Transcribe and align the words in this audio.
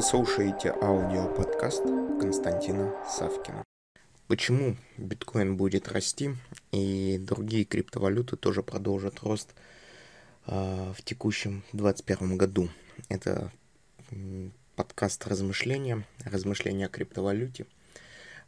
Вы 0.00 0.06
слушаете 0.06 0.70
аудиоподкаст 0.80 1.82
Константина 2.18 2.94
Савкина. 3.06 3.62
Почему 4.28 4.78
биткоин 4.96 5.58
будет 5.58 5.88
расти 5.88 6.30
и 6.72 7.18
другие 7.20 7.66
криптовалюты 7.66 8.38
тоже 8.38 8.62
продолжат 8.62 9.20
рост 9.20 9.54
э, 10.46 10.94
в 10.96 11.02
текущем 11.04 11.64
2021 11.74 12.38
году? 12.38 12.70
Это 13.10 13.52
подкаст 14.74 15.26
размышления, 15.26 16.06
размышления 16.24 16.86
о 16.86 16.88
криптовалюте, 16.88 17.66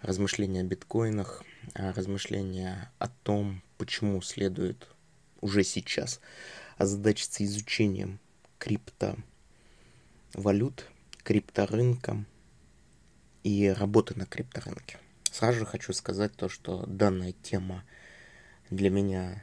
размышления 0.01 0.61
о 0.61 0.65
биткоинах, 0.65 1.45
размышления 1.75 2.91
о 2.99 3.09
том, 3.09 3.61
почему 3.77 4.23
следует 4.23 4.89
уже 5.43 5.65
сейчас 5.65 6.19
озадачиться 6.79 7.45
изучением 7.45 8.21
криптовалют, 8.57 9.27
крипторынком 11.25 12.27
и 13.43 13.69
работы 13.69 14.15
на 14.17 14.27
крипторынке. 14.27 14.99
Сразу 15.31 15.61
же 15.61 15.67
хочу 15.67 15.93
сказать 15.93 16.35
то, 16.37 16.49
что 16.49 16.85
данная 16.87 17.33
тема 17.43 17.85
для 18.71 18.91
меня 18.91 19.43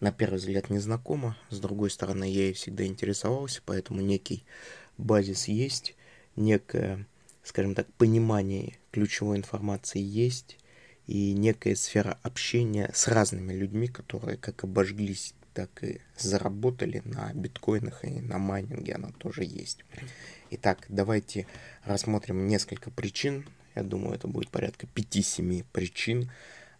на 0.00 0.10
первый 0.10 0.36
взгляд 0.36 0.70
незнакома. 0.70 1.36
С 1.50 1.60
другой 1.60 1.90
стороны, 1.90 2.24
я 2.24 2.46
ей 2.46 2.52
всегда 2.54 2.84
интересовался, 2.84 3.62
поэтому 3.64 4.00
некий 4.00 4.44
базис 4.98 5.46
есть, 5.46 5.94
некое, 6.34 7.06
скажем 7.44 7.74
так, 7.74 7.92
понимание 7.94 8.78
ключевой 8.90 9.36
информации 9.36 10.00
есть, 10.00 10.58
и 11.06 11.32
некая 11.34 11.74
сфера 11.76 12.18
общения 12.22 12.90
с 12.94 13.08
разными 13.08 13.52
людьми, 13.52 13.88
которые 13.88 14.38
как 14.38 14.64
обожглись 14.64 15.34
так 15.54 15.82
и 15.84 16.00
заработали 16.16 17.02
на 17.04 17.32
биткоинах 17.34 18.04
и 18.04 18.20
на 18.20 18.38
майнинге, 18.38 18.94
она 18.94 19.10
тоже 19.18 19.44
есть. 19.44 19.84
Итак, 20.50 20.84
давайте 20.88 21.46
рассмотрим 21.84 22.46
несколько 22.46 22.90
причин. 22.90 23.48
Я 23.74 23.82
думаю, 23.82 24.14
это 24.14 24.28
будет 24.28 24.50
порядка 24.50 24.86
5-7 24.86 25.64
причин, 25.72 26.30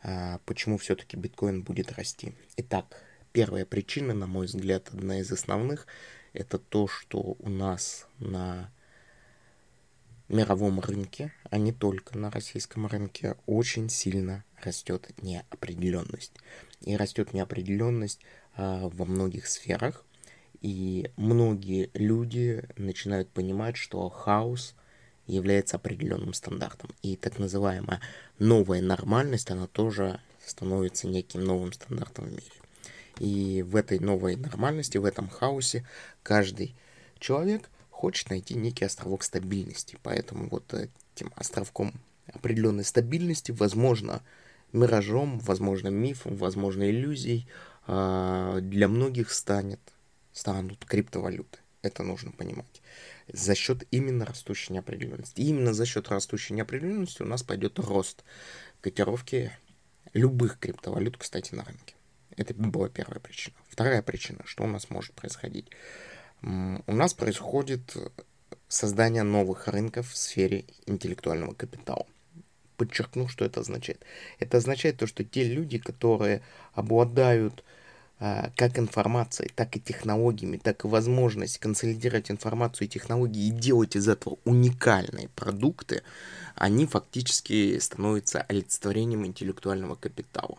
а, 0.03 0.41
почему 0.45 0.77
все-таки 0.79 1.17
биткоин 1.17 1.63
будет 1.63 1.93
расти. 1.93 2.35
Итак, 2.57 3.03
первая 3.33 3.65
причина, 3.65 4.15
на 4.15 4.27
мой 4.27 4.47
взгляд, 4.47 4.89
одна 4.93 5.21
из 5.21 5.31
основных, 5.33 5.87
это 6.33 6.59
то, 6.59 6.89
что 6.89 7.37
у 7.39 7.49
нас 7.49 8.07
на 8.19 8.71
мировом 10.29 10.81
рынке, 10.81 11.33
а 11.51 11.59
не 11.59 11.73
только 11.73 12.17
на 12.17 12.31
российском 12.31 12.87
рынке, 12.87 13.37
очень 13.47 13.89
сильно 13.89 14.45
растет 14.63 15.11
неопределенность. 15.23 16.33
И 16.85 16.97
растет 16.97 17.33
неопределенность 17.33 18.21
а, 18.57 18.89
во 18.89 19.05
многих 19.05 19.47
сферах. 19.47 20.05
И 20.61 21.11
многие 21.17 21.91
люди 21.95 22.65
начинают 22.77 23.29
понимать, 23.29 23.77
что 23.77 24.09
хаос 24.09 24.75
является 25.27 25.77
определенным 25.77 26.35
стандартом. 26.35 26.91
И 27.03 27.17
так 27.17 27.39
называемая 27.39 28.01
новая 28.39 28.83
нормальность, 28.83 29.51
она 29.51 29.67
тоже 29.67 30.21
становится 30.45 31.09
неким 31.09 31.45
новым 31.45 31.73
стандартом 31.73 32.27
в 32.27 32.31
мире. 32.31 32.53
И 33.19 33.63
в 33.63 33.77
этой 33.77 33.99
новой 33.99 34.37
нормальности, 34.37 34.99
в 34.99 35.05
этом 35.05 35.29
хаосе 35.29 35.87
каждый 36.23 36.75
человек 37.19 37.69
хочет 37.91 38.31
найти 38.31 38.55
некий 38.55 38.85
островок 38.85 39.23
стабильности. 39.23 39.99
Поэтому 40.03 40.49
вот 40.49 40.73
этим 40.75 41.33
островком 41.37 41.95
определенной 42.33 42.85
стабильности, 42.85 43.53
возможно, 43.53 44.23
миражом, 44.73 45.39
возможно, 45.41 45.89
мифом, 45.89 46.37
возможно, 46.37 46.89
иллюзией– 46.91 47.49
а, 47.87 48.61
для 48.61 48.89
многих 48.89 49.33
станет, 49.33 49.81
станут 50.33 50.85
криптовалюты. 50.85 51.59
Это 51.83 52.05
нужно 52.05 52.31
понимать. 52.31 52.81
За 53.33 53.55
счет 53.55 53.85
именно 53.91 54.25
растущей 54.25 54.73
неопределенности. 54.73 55.41
И 55.41 55.49
именно 55.49 55.75
за 55.75 55.85
счет 55.85 56.09
растущей 56.09 56.55
неопределенности 56.55 57.23
у 57.23 57.27
нас 57.27 57.43
пойдет 57.43 57.79
рост 57.81 58.25
котировки 58.81 59.51
любых 60.13 60.59
криптовалют, 60.61 61.17
кстати, 61.17 61.55
на 61.55 61.65
рынке. 61.65 61.97
Это 62.37 62.55
была 62.55 62.89
первая 62.89 63.19
причина. 63.19 63.57
Вторая 63.69 64.03
причина, 64.03 64.41
что 64.45 64.63
у 64.63 64.69
нас 64.69 64.91
может 64.91 65.13
происходить. 65.15 65.71
У 66.43 66.93
нас 66.93 67.15
происходит 67.15 67.97
создание 68.69 69.23
новых 69.23 69.67
рынков 69.67 70.11
в 70.11 70.17
сфере 70.17 70.65
интеллектуального 70.87 71.55
капитала 71.55 72.07
подчеркну, 72.77 73.29
что 73.29 73.45
это 73.45 73.61
означает. 73.61 74.05
Это 74.39 74.59
означает 74.59 74.99
то, 74.99 75.07
что 75.07 75.25
те 75.25 75.45
люди, 75.45 75.79
которые 75.79 76.43
обладают 76.75 77.65
а, 78.25 78.53
как 78.57 78.79
информацией, 78.79 79.51
так 79.55 79.77
и 79.77 79.81
технологиями, 79.81 80.57
так 80.57 80.85
и 80.85 80.89
возможность 80.89 81.59
консолидировать 81.59 82.31
информацию 82.31 82.87
и 82.87 82.91
технологии 82.91 83.49
и 83.49 83.51
делать 83.51 83.97
из 83.97 84.09
этого 84.09 84.39
уникальные 84.45 85.29
продукты, 85.31 86.03
они 86.55 86.87
фактически 86.87 87.77
становятся 87.81 88.43
олицетворением 88.43 89.27
интеллектуального 89.27 89.97
капитала. 89.97 90.57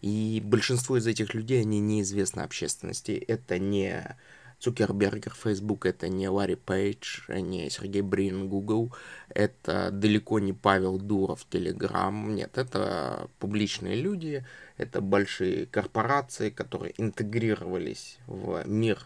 И 0.00 0.40
большинство 0.42 0.96
из 0.96 1.06
этих 1.06 1.34
людей, 1.34 1.60
они 1.60 1.80
неизвестны 1.80 2.40
общественности. 2.40 3.12
Это 3.12 3.58
не 3.58 4.16
Цукербергер 4.62 5.34
Facebook, 5.34 5.86
это 5.86 6.06
не 6.06 6.28
Ларри 6.28 6.54
Пейдж, 6.54 7.22
не 7.28 7.68
Сергей 7.68 8.02
Брин 8.02 8.48
Google, 8.48 8.94
это 9.28 9.90
далеко 9.90 10.38
не 10.38 10.52
Павел 10.52 10.98
Дуров 10.98 11.44
Telegram, 11.50 12.12
нет, 12.32 12.56
это 12.56 13.28
публичные 13.40 13.96
люди, 13.96 14.46
это 14.76 15.00
большие 15.00 15.66
корпорации, 15.66 16.50
которые 16.50 16.94
интегрировались 16.96 18.18
в 18.28 18.62
мир 18.64 19.04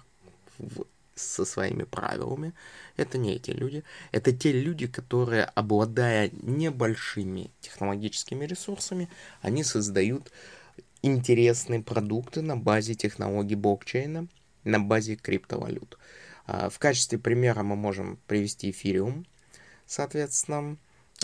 в, 0.59 0.85
со 1.15 1.47
своими 1.47 1.85
правилами. 1.85 2.53
Это 2.99 3.17
не 3.17 3.37
эти 3.37 3.51
люди. 3.51 3.83
Это 4.13 4.33
те 4.33 4.53
люди, 4.53 4.87
которые, 4.87 5.45
обладая 5.45 6.31
небольшими 6.43 7.51
технологическими 7.61 8.45
ресурсами, 8.45 9.09
они 9.41 9.65
создают 9.65 10.31
интересные 11.01 11.83
продукты 11.83 12.43
на 12.43 12.59
базе 12.59 12.95
технологий 12.95 13.55
блокчейна, 13.55 14.29
на 14.67 14.79
базе 14.81 15.17
криптовалют. 15.17 15.99
А, 16.47 16.69
в 16.69 16.79
качестве 16.79 17.19
примера 17.19 17.63
мы 17.63 17.77
можем 17.77 18.19
привести 18.27 18.71
эфириум, 18.71 19.27
соответственно, 19.87 20.77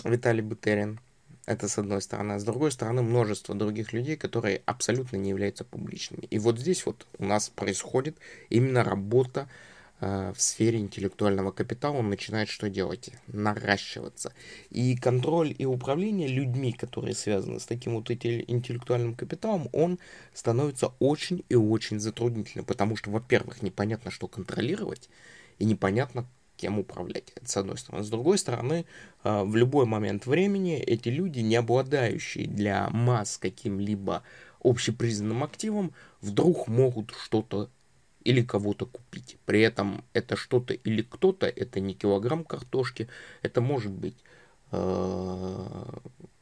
Виталий 0.03 0.41
Бутерин. 0.41 0.99
Это 1.45 1.67
с 1.67 1.77
одной 1.77 2.01
стороны. 2.01 2.33
А 2.33 2.39
с 2.39 2.43
другой 2.43 2.71
стороны, 2.71 3.01
множество 3.01 3.53
других 3.53 3.91
людей, 3.91 4.15
которые 4.15 4.61
абсолютно 4.65 5.17
не 5.17 5.29
являются 5.29 5.65
публичными. 5.65 6.25
И 6.29 6.39
вот 6.39 6.57
здесь 6.57 6.85
вот 6.85 7.05
у 7.19 7.25
нас 7.25 7.49
происходит 7.49 8.17
именно 8.49 8.83
работа 8.83 9.49
в 10.35 10.41
сфере 10.41 10.79
интеллектуального 10.79 11.51
капитала 11.51 11.97
он 11.97 12.09
начинает 12.09 12.49
что 12.49 12.69
делать? 12.69 13.11
Наращиваться. 13.27 14.33
И 14.69 14.95
контроль 14.95 15.53
и 15.57 15.65
управление 15.65 16.27
людьми, 16.27 16.73
которые 16.73 17.15
связаны 17.15 17.59
с 17.59 17.65
таким 17.65 17.95
вот 17.95 18.09
интеллектуальным 18.11 19.15
капиталом, 19.15 19.69
он 19.71 19.99
становится 20.33 20.93
очень 20.99 21.43
и 21.49 21.55
очень 21.55 21.99
затруднительным, 21.99 22.65
потому 22.65 22.95
что, 22.95 23.09
во-первых, 23.11 23.61
непонятно, 23.61 24.11
что 24.11 24.27
контролировать, 24.27 25.09
и 25.59 25.65
непонятно, 25.65 26.27
кем 26.57 26.79
управлять. 26.79 27.31
Это 27.35 27.49
с 27.49 27.57
одной 27.57 27.77
стороны. 27.77 28.03
С 28.03 28.09
другой 28.09 28.37
стороны, 28.37 28.85
э, 29.23 29.43
в 29.43 29.55
любой 29.55 29.85
момент 29.85 30.25
времени 30.25 30.77
эти 30.77 31.09
люди, 31.09 31.39
не 31.39 31.55
обладающие 31.55 32.47
для 32.47 32.89
масс 32.89 33.37
каким-либо 33.37 34.23
общепризнанным 34.63 35.43
активом, 35.43 35.93
вдруг 36.21 36.67
могут 36.67 37.13
что-то 37.21 37.69
или 38.23 38.41
кого-то 38.41 38.85
купить. 38.85 39.37
При 39.45 39.61
этом 39.61 40.03
это 40.13 40.35
что-то 40.35 40.73
или 40.73 41.01
кто-то, 41.01 41.47
это 41.47 41.79
не 41.79 41.93
килограмм 41.93 42.43
картошки, 42.43 43.07
это 43.41 43.61
может 43.61 43.91
быть 43.91 44.17
э, 44.71 45.83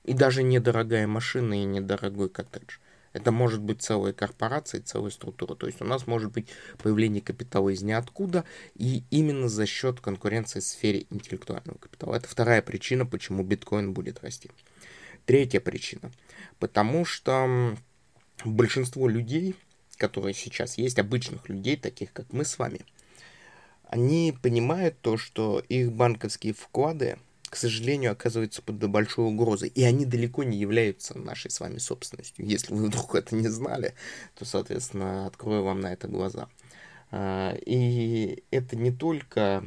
и 0.03 0.13
даже 0.13 0.43
недорогая 0.43 1.07
машина 1.07 1.61
и 1.61 1.65
недорогой 1.65 2.29
коттедж. 2.29 2.77
Это 3.13 3.31
может 3.31 3.61
быть 3.61 3.81
целая 3.81 4.13
корпорация, 4.13 4.81
целая 4.81 5.11
структура. 5.11 5.55
То 5.55 5.67
есть 5.67 5.81
у 5.81 5.85
нас 5.85 6.07
может 6.07 6.31
быть 6.31 6.47
появление 6.81 7.21
капитала 7.21 7.69
из 7.69 7.81
ниоткуда, 7.81 8.45
и 8.75 9.03
именно 9.09 9.49
за 9.49 9.65
счет 9.65 9.99
конкуренции 9.99 10.61
в 10.61 10.63
сфере 10.63 11.05
интеллектуального 11.09 11.77
капитала. 11.77 12.15
Это 12.15 12.27
вторая 12.27 12.61
причина, 12.61 13.05
почему 13.05 13.43
биткоин 13.43 13.93
будет 13.93 14.23
расти. 14.23 14.49
Третья 15.25 15.59
причина. 15.59 16.11
Потому 16.59 17.03
что 17.03 17.75
большинство 18.45 19.07
людей, 19.09 19.55
которые 20.01 20.33
сейчас 20.33 20.79
есть, 20.79 20.97
обычных 20.97 21.47
людей, 21.47 21.77
таких 21.77 22.11
как 22.11 22.33
мы 22.33 22.43
с 22.43 22.57
вами, 22.57 22.79
они 23.87 24.35
понимают 24.41 24.99
то, 24.99 25.15
что 25.15 25.59
их 25.69 25.91
банковские 25.91 26.55
вклады, 26.55 27.19
к 27.43 27.55
сожалению, 27.55 28.13
оказываются 28.13 28.63
под 28.63 28.77
большой 28.89 29.27
угрозой, 29.27 29.69
и 29.69 29.83
они 29.83 30.05
далеко 30.05 30.43
не 30.43 30.57
являются 30.57 31.15
нашей 31.15 31.51
с 31.51 31.59
вами 31.59 31.77
собственностью. 31.77 32.47
Если 32.47 32.73
вы 32.73 32.85
вдруг 32.87 33.13
это 33.13 33.35
не 33.35 33.47
знали, 33.47 33.93
то, 34.39 34.43
соответственно, 34.43 35.27
открою 35.27 35.63
вам 35.63 35.81
на 35.81 35.93
это 35.93 36.07
глаза. 36.07 36.49
А, 37.11 37.55
и 37.63 38.43
это 38.49 38.75
не 38.75 38.91
только 38.91 39.63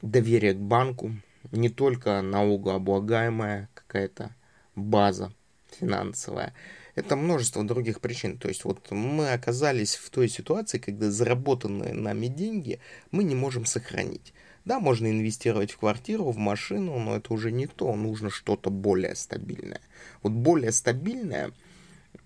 доверие 0.00 0.54
к 0.54 0.58
банку, 0.58 1.12
не 1.52 1.68
только 1.68 2.22
налогооблагаемая 2.22 3.68
какая-то 3.74 4.34
база 4.74 5.32
финансовая, 5.78 6.54
это 6.94 7.16
множество 7.16 7.64
других 7.64 8.00
причин. 8.00 8.38
То 8.38 8.48
есть 8.48 8.64
вот 8.64 8.90
мы 8.90 9.32
оказались 9.32 9.96
в 9.96 10.10
той 10.10 10.28
ситуации, 10.28 10.78
когда 10.78 11.10
заработанные 11.10 11.94
нами 11.94 12.26
деньги 12.26 12.80
мы 13.10 13.24
не 13.24 13.34
можем 13.34 13.64
сохранить. 13.64 14.32
Да, 14.64 14.78
можно 14.78 15.08
инвестировать 15.08 15.72
в 15.72 15.78
квартиру, 15.78 16.30
в 16.30 16.36
машину, 16.36 16.98
но 16.98 17.16
это 17.16 17.32
уже 17.32 17.50
не 17.50 17.66
то, 17.66 17.94
нужно 17.96 18.30
что-то 18.30 18.70
более 18.70 19.16
стабильное. 19.16 19.80
Вот 20.22 20.32
более 20.32 20.70
стабильное 20.70 21.52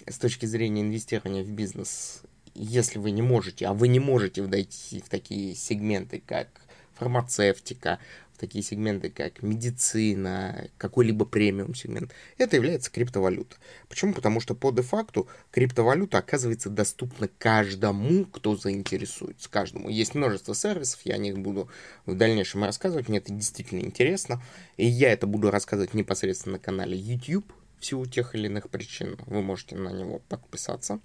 с 0.06 0.18
точки 0.18 0.44
зрения 0.44 0.82
инвестирования 0.82 1.42
в 1.42 1.50
бизнес, 1.50 2.22
если 2.54 2.98
вы 2.98 3.10
не 3.12 3.22
можете, 3.22 3.66
а 3.66 3.72
вы 3.72 3.88
не 3.88 4.00
можете 4.00 4.42
войти 4.42 5.00
в 5.00 5.08
такие 5.08 5.54
сегменты, 5.54 6.22
как 6.24 6.48
фармацевтика, 6.94 7.98
такие 8.36 8.62
сегменты, 8.62 9.10
как 9.10 9.42
медицина, 9.42 10.68
какой-либо 10.78 11.24
премиум 11.24 11.74
сегмент, 11.74 12.12
это 12.38 12.56
является 12.56 12.90
криптовалюта. 12.90 13.56
Почему? 13.88 14.14
Потому 14.14 14.40
что 14.40 14.54
по 14.54 14.70
де-факту 14.70 15.28
криптовалюта 15.50 16.18
оказывается 16.18 16.70
доступна 16.70 17.28
каждому, 17.38 18.24
кто 18.26 18.56
заинтересуется. 18.56 19.48
Каждому. 19.50 19.88
Есть 19.88 20.14
множество 20.14 20.54
сервисов, 20.54 21.00
я 21.04 21.14
о 21.14 21.18
них 21.18 21.38
буду 21.38 21.68
в 22.04 22.14
дальнейшем 22.14 22.64
рассказывать, 22.64 23.08
мне 23.08 23.18
это 23.18 23.32
действительно 23.32 23.80
интересно. 23.80 24.42
И 24.76 24.86
я 24.86 25.12
это 25.12 25.26
буду 25.26 25.50
рассказывать 25.50 25.94
непосредственно 25.94 26.54
на 26.54 26.58
канале 26.58 26.96
YouTube, 26.96 27.52
в 27.78 27.84
силу 27.84 28.06
тех 28.06 28.34
или 28.34 28.46
иных 28.46 28.68
причин. 28.70 29.18
Вы 29.26 29.42
можете 29.42 29.76
на 29.76 29.90
него 29.90 30.20
подписаться. 30.28 31.00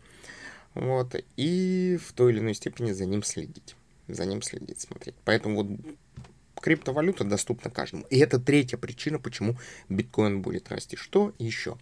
Вот, 0.74 1.16
и 1.36 2.00
в 2.02 2.14
той 2.14 2.32
или 2.32 2.40
иной 2.40 2.54
степени 2.54 2.92
за 2.94 3.06
ним 3.06 3.24
следить. 3.24 3.76
За 4.08 4.26
ним 4.26 4.42
следить, 4.42 4.80
смотреть. 4.80 5.16
Поэтому 5.26 5.64
вот 5.64 5.68
криптовалюта 6.62 7.24
доступна 7.24 7.70
каждому. 7.70 8.06
И 8.10 8.18
это 8.20 8.40
третья 8.40 8.78
причина, 8.78 9.20
почему 9.20 9.58
биткоин 9.90 10.42
будет 10.42 10.70
расти. 10.70 10.96
Что 10.96 11.34
еще? 11.38 11.78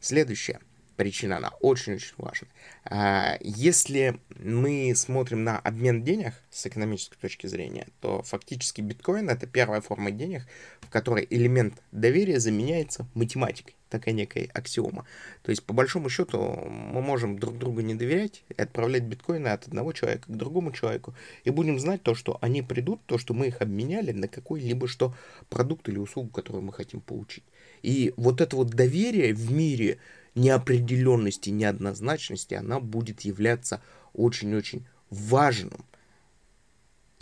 Следующая 0.00 0.60
причина, 0.96 1.38
она 1.38 1.50
очень-очень 1.60 2.14
важна. 2.16 2.48
А, 2.84 3.36
если 3.40 4.20
мы 4.38 4.92
смотрим 4.94 5.44
на 5.44 5.58
обмен 5.58 6.02
денег 6.02 6.34
с 6.50 6.66
экономической 6.66 7.18
точки 7.18 7.46
зрения, 7.46 7.88
то 8.00 8.22
фактически 8.22 8.80
биткоин 8.80 9.28
это 9.28 9.46
первая 9.46 9.80
форма 9.80 10.10
денег, 10.10 10.46
в 10.80 10.90
которой 10.90 11.26
элемент 11.30 11.82
доверия 11.92 12.40
заменяется 12.40 13.06
математикой 13.14 13.74
такая 13.92 14.14
некая 14.14 14.48
аксиома. 14.52 15.06
То 15.42 15.50
есть, 15.50 15.62
по 15.62 15.72
большому 15.72 16.08
счету, 16.08 16.38
мы 16.40 17.00
можем 17.00 17.38
друг 17.38 17.58
другу 17.58 17.80
не 17.80 17.94
доверять 17.94 18.42
и 18.48 18.60
отправлять 18.60 19.04
биткоины 19.04 19.48
от 19.48 19.68
одного 19.68 19.92
человека 19.92 20.24
к 20.26 20.36
другому 20.36 20.72
человеку, 20.72 21.14
и 21.44 21.50
будем 21.50 21.78
знать 21.78 22.02
то, 22.02 22.14
что 22.14 22.38
они 22.40 22.62
придут, 22.62 23.00
то, 23.06 23.18
что 23.18 23.34
мы 23.34 23.46
их 23.46 23.62
обменяли 23.62 24.12
на 24.12 24.26
какой-либо 24.26 24.88
что 24.88 25.14
продукт 25.48 25.88
или 25.88 25.98
услугу, 25.98 26.30
которую 26.30 26.62
мы 26.62 26.72
хотим 26.72 27.00
получить. 27.00 27.44
И 27.82 28.12
вот 28.16 28.40
это 28.40 28.56
вот 28.56 28.70
доверие 28.70 29.34
в 29.34 29.52
мире 29.52 29.98
неопределенности, 30.34 31.50
неоднозначности, 31.50 32.54
она 32.54 32.80
будет 32.80 33.20
являться 33.20 33.82
очень-очень 34.14 34.86
важным 35.10 35.84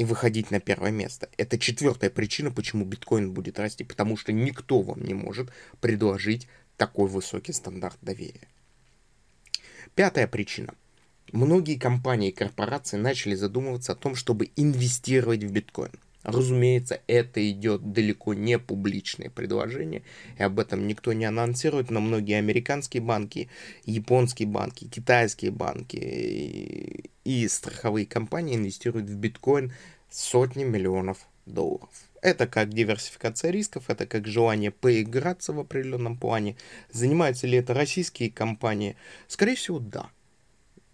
и 0.00 0.05
выходить 0.05 0.50
на 0.50 0.61
первое 0.61 0.90
место. 0.90 1.28
Это 1.37 1.58
четвертая 1.58 2.08
причина, 2.08 2.50
почему 2.50 2.87
биткоин 2.87 3.32
будет 3.32 3.58
расти, 3.58 3.84
потому 3.84 4.17
что 4.17 4.32
никто 4.32 4.81
вам 4.81 5.02
не 5.02 5.12
может 5.12 5.50
предложить 5.82 6.49
такой 6.81 7.09
высокий 7.09 7.53
стандарт 7.53 7.99
доверия. 8.00 8.49
Пятая 9.94 10.27
причина. 10.27 10.73
Многие 11.31 11.77
компании 11.77 12.31
и 12.31 12.35
корпорации 12.35 12.97
начали 12.97 13.35
задумываться 13.35 13.93
о 13.93 13.97
том, 13.97 14.15
чтобы 14.15 14.49
инвестировать 14.56 15.44
в 15.44 15.53
биткоин. 15.53 15.93
Разумеется, 16.23 17.03
это 17.06 17.38
идет 17.50 17.93
далеко 17.93 18.32
не 18.32 18.59
публичное 18.59 19.29
предложение, 19.29 20.03
и 20.38 20.43
об 20.43 20.59
этом 20.59 20.87
никто 20.87 21.12
не 21.12 21.27
анонсирует, 21.27 21.91
но 21.91 22.00
многие 22.00 22.38
американские 22.38 23.03
банки, 23.03 23.50
японские 23.85 24.49
банки, 24.49 24.87
китайские 24.87 25.50
банки 25.50 27.11
и, 27.25 27.49
страховые 27.49 28.06
компании 28.06 28.56
инвестируют 28.56 29.11
в 29.11 29.17
биткоин 29.17 29.75
сотни 30.11 30.65
миллионов 30.65 31.27
долларов. 31.44 32.09
Это 32.22 32.46
как 32.46 32.70
диверсификация 32.70 33.50
рисков, 33.50 33.88
это 33.88 34.06
как 34.06 34.26
желание 34.26 34.70
поиграться 34.70 35.52
в 35.52 35.61
определенном 35.61 36.17
плане. 36.19 36.56
Занимаются 36.93 37.46
ли 37.46 37.58
это 37.58 37.72
российские 37.72 38.31
компании? 38.31 38.96
Скорее 39.26 39.55
всего, 39.55 39.78
да. 39.78 40.11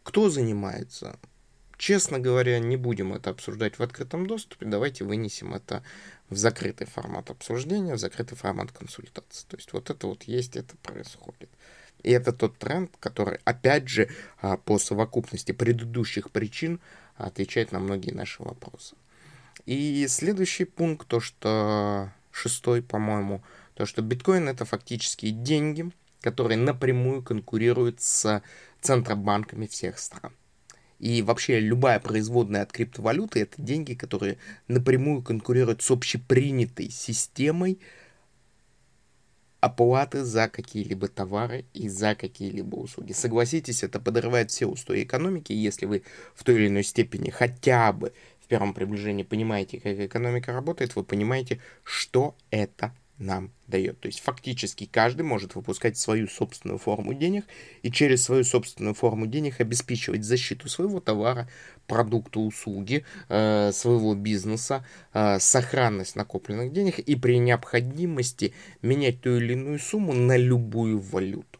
Кто 0.04 0.30
занимается? 0.30 1.18
Честно 1.78 2.20
говоря, 2.20 2.58
не 2.60 2.76
будем 2.76 3.12
это 3.12 3.30
обсуждать 3.30 3.78
в 3.78 3.82
открытом 3.82 4.26
доступе. 4.26 4.66
Давайте 4.66 5.04
вынесем 5.04 5.52
это 5.52 5.82
в 6.30 6.36
закрытый 6.36 6.86
формат 6.86 7.30
обсуждения, 7.30 7.94
в 7.94 7.98
закрытый 7.98 8.38
формат 8.38 8.70
консультации. 8.72 9.46
То 9.48 9.56
есть 9.56 9.72
вот 9.72 9.90
это 9.90 10.06
вот 10.06 10.22
есть, 10.22 10.56
это 10.56 10.76
происходит. 10.76 11.50
И 12.02 12.10
это 12.12 12.32
тот 12.32 12.56
тренд, 12.56 12.92
который, 13.00 13.40
опять 13.44 13.88
же, 13.88 14.08
а, 14.40 14.56
по 14.56 14.78
совокупности 14.78 15.52
предыдущих 15.52 16.30
причин 16.30 16.80
отвечает 17.16 17.72
на 17.72 17.80
многие 17.80 18.12
наши 18.12 18.42
вопросы. 18.42 18.94
И 19.66 20.06
следующий 20.08 20.64
пункт, 20.64 21.08
то 21.08 21.20
что 21.20 22.12
шестой, 22.30 22.82
по-моему, 22.82 23.42
то 23.74 23.84
что 23.84 24.00
биткоин 24.00 24.48
это 24.48 24.64
фактически 24.64 25.30
деньги, 25.30 25.90
которые 26.20 26.56
напрямую 26.56 27.22
конкурируют 27.22 28.00
с 28.00 28.42
центробанками 28.80 29.66
всех 29.66 29.98
стран. 29.98 30.32
И 30.98 31.20
вообще 31.20 31.60
любая 31.60 32.00
производная 32.00 32.62
от 32.62 32.72
криптовалюты 32.72 33.40
это 33.40 33.60
деньги, 33.60 33.94
которые 33.94 34.38
напрямую 34.66 35.22
конкурируют 35.22 35.82
с 35.82 35.90
общепринятой 35.90 36.88
системой 36.88 37.78
оплаты 39.60 40.24
за 40.24 40.48
какие-либо 40.48 41.08
товары 41.08 41.64
и 41.74 41.88
за 41.88 42.14
какие-либо 42.14 42.76
услуги. 42.76 43.12
Согласитесь, 43.12 43.82
это 43.82 44.00
подрывает 44.00 44.50
все 44.50 44.66
устои 44.66 45.02
экономики, 45.02 45.52
если 45.52 45.86
вы 45.86 46.02
в 46.34 46.44
той 46.44 46.54
или 46.56 46.68
иной 46.68 46.84
степени 46.84 47.30
хотя 47.30 47.92
бы 47.92 48.12
в 48.46 48.48
первом 48.48 48.74
приближении 48.74 49.24
понимаете, 49.24 49.80
как 49.80 49.98
экономика 49.98 50.52
работает, 50.52 50.94
вы 50.94 51.02
понимаете, 51.02 51.58
что 51.82 52.36
это 52.50 52.94
нам 53.18 53.50
дает. 53.66 53.98
То 53.98 54.06
есть 54.06 54.20
фактически 54.20 54.86
каждый 54.86 55.22
может 55.22 55.56
выпускать 55.56 55.98
свою 55.98 56.28
собственную 56.28 56.78
форму 56.78 57.12
денег 57.12 57.44
и 57.82 57.90
через 57.90 58.22
свою 58.22 58.44
собственную 58.44 58.94
форму 58.94 59.26
денег 59.26 59.60
обеспечивать 59.60 60.22
защиту 60.22 60.68
своего 60.68 61.00
товара, 61.00 61.48
продукта, 61.88 62.38
услуги, 62.38 63.04
э, 63.28 63.72
своего 63.72 64.14
бизнеса, 64.14 64.86
э, 65.12 65.40
сохранность 65.40 66.14
накопленных 66.14 66.72
денег 66.72 67.00
и 67.00 67.16
при 67.16 67.38
необходимости 67.38 68.54
менять 68.80 69.22
ту 69.22 69.38
или 69.38 69.54
иную 69.54 69.80
сумму 69.80 70.12
на 70.12 70.36
любую 70.36 71.00
валюту, 71.00 71.58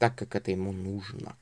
так 0.00 0.16
как 0.16 0.34
это 0.34 0.50
ему 0.50 0.72
нужно. 0.72 1.36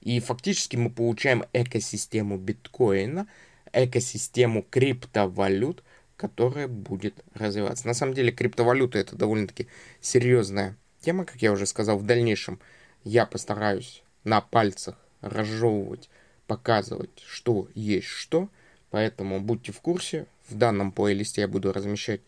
И 0.00 0.20
фактически 0.20 0.76
мы 0.76 0.88
получаем 0.88 1.44
экосистему 1.52 2.38
биткоина– 2.38 3.26
экосистему 3.76 4.62
криптовалют, 4.62 5.84
которая 6.16 6.66
будет 6.66 7.22
развиваться. 7.34 7.86
На 7.86 7.94
самом 7.94 8.14
деле 8.14 8.32
криптовалюта 8.32 8.98
это 8.98 9.16
довольно-таки 9.16 9.68
серьезная 10.00 10.76
тема, 11.00 11.24
как 11.24 11.42
я 11.42 11.52
уже 11.52 11.66
сказал. 11.66 11.98
В 11.98 12.06
дальнейшем 12.06 12.58
я 13.04 13.26
постараюсь 13.26 14.02
на 14.24 14.40
пальцах 14.40 14.96
разжевывать, 15.20 16.08
показывать, 16.46 17.22
что 17.26 17.68
есть 17.74 18.06
что. 18.06 18.48
Поэтому 18.90 19.40
будьте 19.40 19.72
в 19.72 19.80
курсе. 19.80 20.26
В 20.48 20.54
данном 20.54 20.90
плейлисте 20.90 21.42
я 21.42 21.48
буду 21.48 21.72
размещать 21.72 22.22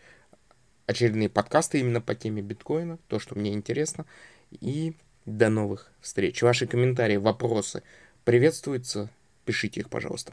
очередные 0.86 1.28
подкасты 1.28 1.80
именно 1.80 2.00
по 2.00 2.14
теме 2.14 2.42
биткоина, 2.42 2.98
то, 3.08 3.18
что 3.18 3.38
мне 3.38 3.52
интересно. 3.52 4.04
И 4.50 4.94
до 5.24 5.48
новых 5.48 5.90
встреч. 6.00 6.42
Ваши 6.42 6.66
комментарии, 6.66 7.16
вопросы 7.16 7.82
приветствуются. 8.24 9.08
Пишите 9.44 9.80
их, 9.80 9.88
пожалуйста. 9.88 10.32